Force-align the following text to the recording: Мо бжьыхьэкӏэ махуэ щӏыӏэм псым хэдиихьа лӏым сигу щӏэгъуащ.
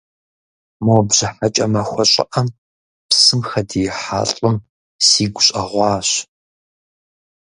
Мо 0.85 0.95
бжьыхьэкӏэ 1.07 1.65
махуэ 1.71 2.03
щӏыӏэм 2.11 2.47
псым 3.07 3.41
хэдиихьа 3.49 4.19
лӏым 4.29 4.55
сигу 5.07 5.41
щӏэгъуащ. 5.45 6.09